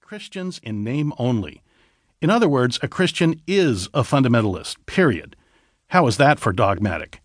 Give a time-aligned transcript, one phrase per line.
[0.00, 1.62] Christians in name only.
[2.20, 5.36] In other words, a Christian is a fundamentalist, period.
[5.88, 7.20] How is that for dogmatic?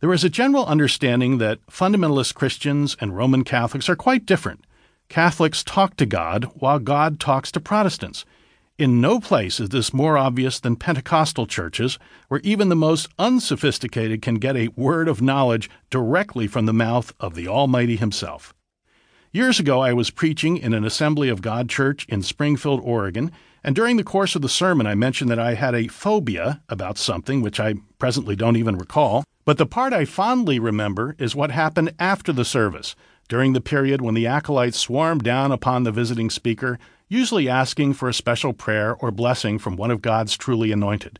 [0.00, 4.64] There is a general understanding that fundamentalist Christians and Roman Catholics are quite different.
[5.08, 8.24] Catholics talk to God while God talks to Protestants.
[8.78, 11.98] In no place is this more obvious than Pentecostal churches,
[12.28, 17.12] where even the most unsophisticated can get a word of knowledge directly from the mouth
[17.20, 18.54] of the Almighty Himself.
[19.34, 23.32] Years ago, I was preaching in an Assembly of God church in Springfield, Oregon,
[23.64, 26.98] and during the course of the sermon, I mentioned that I had a phobia about
[26.98, 29.24] something which I presently don't even recall.
[29.46, 32.94] But the part I fondly remember is what happened after the service,
[33.26, 38.10] during the period when the acolytes swarmed down upon the visiting speaker usually asking for
[38.10, 41.18] a special prayer or blessing from one of God's truly anointed.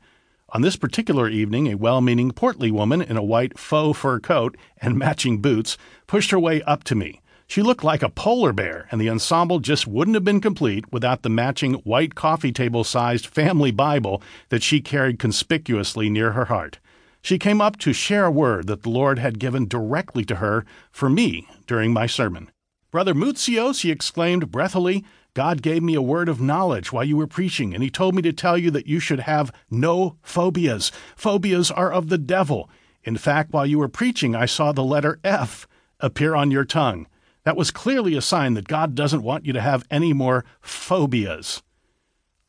[0.51, 4.55] On this particular evening, a well meaning, portly woman in a white faux fur coat
[4.83, 7.22] and matching boots pushed her way up to me.
[7.53, 11.21] She looked like a polar bear, and the ensemble just wouldn't have been complete without
[11.21, 16.79] the matching white coffee table sized family Bible that she carried conspicuously near her heart.
[17.21, 20.65] She came up to share a word that the Lord had given directly to her
[20.91, 22.51] for me during my sermon.
[22.91, 27.27] Brother Muzzio, she exclaimed breathily, God gave me a word of knowledge while you were
[27.27, 30.91] preaching, and He told me to tell you that you should have no phobias.
[31.17, 32.71] Phobias are of the devil.
[33.05, 35.69] In fact, while you were preaching, I saw the letter F
[36.01, 37.07] appear on your tongue.
[37.45, 41.63] That was clearly a sign that God doesn't want you to have any more phobias.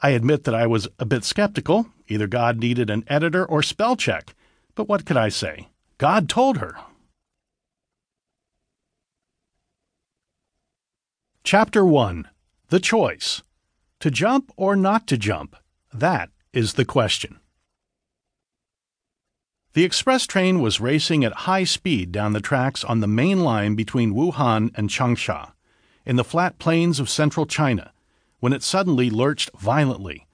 [0.01, 1.87] I admit that I was a bit skeptical.
[2.07, 4.35] Either God needed an editor or spell check.
[4.75, 5.69] But what could I say?
[5.97, 6.75] God told her.
[11.43, 12.27] Chapter 1
[12.73, 13.43] the choice.
[13.99, 15.55] To jump or not to jump?
[15.93, 17.39] That is the question.
[19.73, 23.73] The express train was racing at high speed down the tracks on the main line
[23.73, 25.53] between Wuhan and Changsha,
[26.05, 27.91] in the flat plains of central China,
[28.39, 30.27] when it suddenly lurched violently.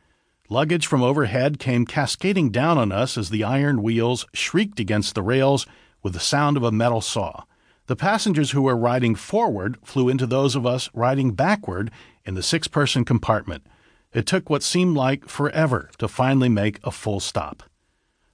[0.50, 5.22] Luggage from overhead came cascading down on us as the iron wheels shrieked against the
[5.22, 5.66] rails
[6.04, 7.44] with the sound of a metal saw.
[7.86, 11.92] The passengers who were riding forward flew into those of us riding backward
[12.26, 13.66] in the six person compartment.
[14.12, 17.64] It took what seemed like forever to finally make a full stop.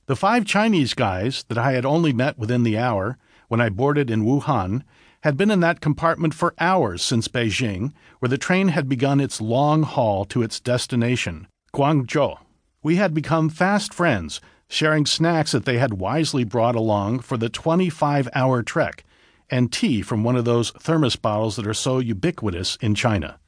[0.07, 3.17] The five Chinese guys that I had only met within the hour
[3.47, 4.83] when I boarded in Wuhan
[5.21, 9.41] had been in that compartment for hours since Beijing, where the train had begun its
[9.41, 12.37] long haul to its destination, Guangzhou.
[12.83, 14.39] We had become fast friends,
[14.69, 19.03] sharing snacks that they had wisely brought along for the 25 hour trek
[19.49, 23.39] and tea from one of those thermos bottles that are so ubiquitous in China.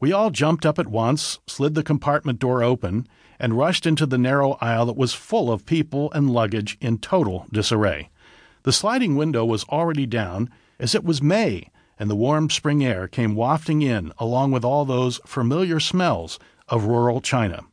[0.00, 3.06] We all jumped up at once, slid the compartment door open,
[3.38, 7.46] and rushed into the narrow aisle that was full of people and luggage in total
[7.52, 8.08] disarray.
[8.62, 13.08] The sliding window was already down, as it was May, and the warm spring air
[13.08, 16.38] came wafting in along with all those familiar smells
[16.68, 17.64] of rural China.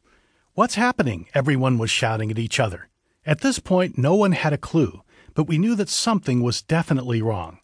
[0.54, 1.28] What's happening?
[1.34, 2.90] Everyone was shouting at each other.
[3.26, 5.02] At this point, no one had a clue,
[5.34, 7.60] but we knew that something was definitely wrong.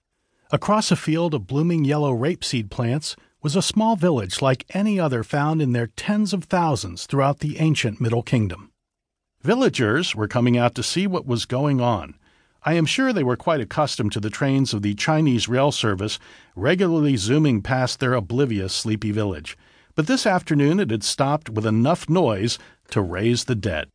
[0.51, 5.21] Across a field of blooming yellow rapeseed plants was a small village like any other
[5.21, 8.71] found in their tens of thousands throughout the ancient Middle Kingdom.
[9.41, 12.15] Villagers were coming out to see what was going on.
[12.63, 16.19] I am sure they were quite accustomed to the trains of the Chinese rail service
[16.55, 19.57] regularly zooming past their oblivious sleepy village,
[19.93, 22.57] but this afternoon it had stopped with enough noise
[22.91, 23.89] to raise the dead.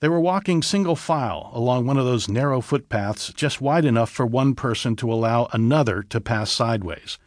[0.00, 4.24] They were walking single file along one of those narrow footpaths just wide enough for
[4.24, 7.18] one person to allow another to pass sideways.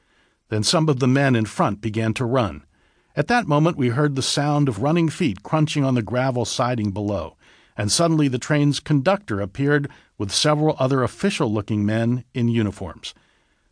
[0.50, 2.64] Then some of the men in front began to run.
[3.16, 6.92] At that moment, we heard the sound of running feet crunching on the gravel siding
[6.92, 7.36] below,
[7.76, 13.14] and suddenly the train's conductor appeared with several other official looking men in uniforms.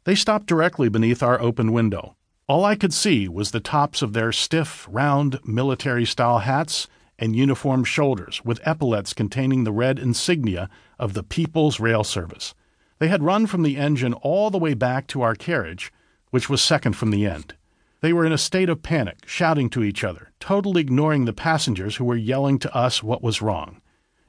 [0.04, 2.16] They stopped directly beneath our open window.
[2.48, 6.88] All I could see was the tops of their stiff, round, military style hats
[7.18, 10.70] and uniformed shoulders, with epaulets containing the red insignia
[11.00, 12.54] of the People's Rail Service.
[13.00, 15.92] They had run from the engine all the way back to our carriage,
[16.36, 17.54] which was second from the end.
[18.02, 21.96] They were in a state of panic, shouting to each other, totally ignoring the passengers
[21.96, 23.82] who were yelling to us what was wrong.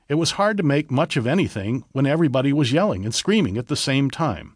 [0.08, 3.66] It was hard to make much of anything when everybody was yelling and screaming at
[3.66, 4.54] the same time.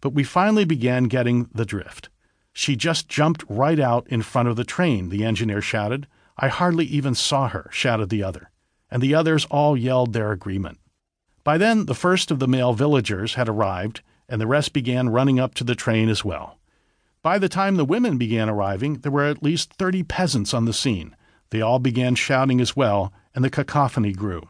[0.00, 2.08] But we finally began getting the drift.
[2.52, 6.06] She just jumped right out in front of the train, the engineer shouted.
[6.38, 8.52] I hardly even saw her, shouted the other,
[8.92, 10.78] and the others all yelled their agreement.
[11.42, 15.40] By then, the first of the male villagers had arrived, and the rest began running
[15.40, 16.60] up to the train as well.
[17.26, 20.72] By the time the women began arriving, there were at least thirty peasants on the
[20.72, 21.16] scene.
[21.50, 24.42] They all began shouting as well, and the cacophony grew.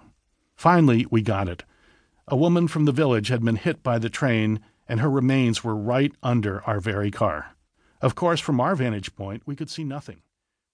[0.57, 1.65] Finally, we got it.
[2.29, 5.75] A woman from the village had been hit by the train, and her remains were
[5.75, 7.57] right under our very car.
[8.03, 10.21] Of course, from our vantage point, we could see nothing.